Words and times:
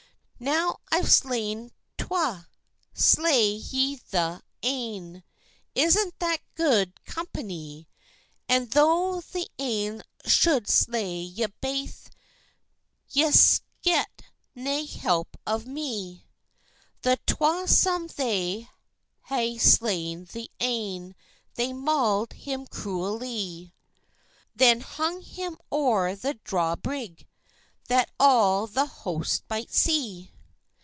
"Now, 0.43 0.77
I've 0.91 1.11
slayne 1.11 1.69
twa; 1.99 2.47
slay 2.95 3.47
ye 3.51 4.01
the 4.09 4.41
ane; 4.63 5.23
Isna 5.75 6.11
that 6.17 6.39
gude 6.55 6.99
companye? 7.05 7.85
And 8.49 8.71
though 8.71 9.21
the 9.21 9.47
ane 9.59 10.01
shou'd 10.25 10.67
slay 10.67 11.11
ye 11.17 11.45
baith. 11.61 12.09
Ye'se 13.11 13.61
get 13.83 14.23
nae 14.55 14.85
help 14.85 15.37
of 15.45 15.67
me." 15.67 16.25
The 17.03 17.19
twa 17.27 17.67
some 17.67 18.07
they 18.07 18.67
ha'e 19.29 19.59
slayne 19.59 20.25
the 20.25 20.49
ane, 20.59 21.15
They 21.53 21.71
maul'd 21.71 22.33
him 22.33 22.65
cruellie; 22.65 23.73
Then 24.55 24.79
hung 24.81 25.21
him 25.21 25.59
over 25.71 26.15
the 26.15 26.33
draw 26.33 26.75
brig, 26.75 27.27
That 27.89 28.09
all 28.21 28.67
the 28.67 28.85
host 28.85 29.43
might 29.49 29.69
see. 29.73 30.29